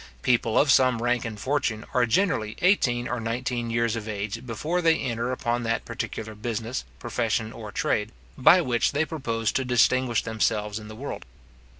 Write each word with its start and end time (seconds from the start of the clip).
People 0.23 0.57
of 0.57 0.71
some 0.71 0.99
rank 1.03 1.25
and 1.25 1.39
fortune 1.39 1.85
are 1.93 2.07
generally 2.07 2.57
eighteen 2.63 3.07
or 3.07 3.19
nineteen 3.19 3.69
years 3.69 3.95
of 3.95 4.07
age 4.07 4.43
before 4.47 4.81
they 4.81 4.97
enter 4.97 5.31
upon 5.31 5.61
that 5.61 5.85
particular 5.85 6.33
business, 6.33 6.83
profession, 6.97 7.51
or 7.53 7.71
trade, 7.71 8.11
by 8.35 8.61
which 8.61 8.93
they 8.93 9.05
propose 9.05 9.51
to 9.51 9.63
distinguish 9.63 10.23
themselves 10.23 10.79
in 10.79 10.87
the 10.87 10.95
world. 10.95 11.23